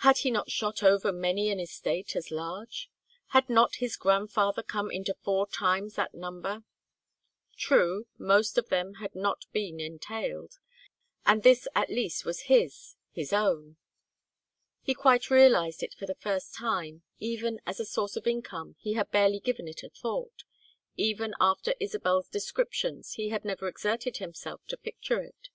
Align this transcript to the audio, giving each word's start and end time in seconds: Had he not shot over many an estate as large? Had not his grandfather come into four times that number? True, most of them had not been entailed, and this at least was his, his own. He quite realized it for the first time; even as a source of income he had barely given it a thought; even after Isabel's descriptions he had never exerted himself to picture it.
Had 0.00 0.18
he 0.18 0.30
not 0.30 0.50
shot 0.50 0.82
over 0.82 1.10
many 1.10 1.50
an 1.50 1.58
estate 1.58 2.14
as 2.14 2.30
large? 2.30 2.90
Had 3.28 3.48
not 3.48 3.76
his 3.76 3.96
grandfather 3.96 4.62
come 4.62 4.90
into 4.90 5.16
four 5.22 5.46
times 5.48 5.94
that 5.94 6.12
number? 6.12 6.64
True, 7.56 8.06
most 8.18 8.58
of 8.58 8.68
them 8.68 8.96
had 8.96 9.14
not 9.14 9.46
been 9.52 9.80
entailed, 9.80 10.58
and 11.24 11.42
this 11.42 11.66
at 11.74 11.88
least 11.88 12.26
was 12.26 12.42
his, 12.52 12.96
his 13.10 13.32
own. 13.32 13.78
He 14.82 14.92
quite 14.92 15.30
realized 15.30 15.82
it 15.82 15.94
for 15.94 16.04
the 16.04 16.14
first 16.16 16.54
time; 16.54 17.04
even 17.18 17.58
as 17.64 17.80
a 17.80 17.86
source 17.86 18.16
of 18.16 18.26
income 18.26 18.76
he 18.78 18.92
had 19.00 19.10
barely 19.10 19.40
given 19.40 19.66
it 19.66 19.82
a 19.82 19.88
thought; 19.88 20.44
even 20.94 21.34
after 21.40 21.72
Isabel's 21.80 22.28
descriptions 22.28 23.12
he 23.14 23.30
had 23.30 23.46
never 23.46 23.66
exerted 23.66 24.18
himself 24.18 24.66
to 24.66 24.76
picture 24.76 25.22
it. 25.22 25.48